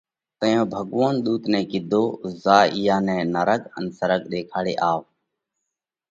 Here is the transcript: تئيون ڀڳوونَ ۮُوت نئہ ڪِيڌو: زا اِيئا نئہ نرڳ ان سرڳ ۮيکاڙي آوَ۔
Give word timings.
تئيون 0.39 0.65
ڀڳوونَ 0.71 1.15
ۮُوت 1.23 1.43
نئہ 1.51 1.61
ڪِيڌو: 1.71 2.03
زا 2.43 2.57
اِيئا 2.75 2.97
نئہ 3.05 3.17
نرڳ 3.33 3.61
ان 3.77 3.85
سرڳ 3.97 4.21
ۮيکاڙي 4.31 4.75
آوَ۔ 4.89 5.01